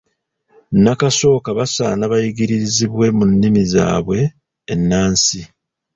Nnakasooka 0.73 1.49
basaana 1.57 2.03
bayigiririzibwe 2.11 3.05
mu 3.17 3.25
nnimi 3.31 3.61
zaabwe 3.71 4.19
ennansi. 4.73 5.41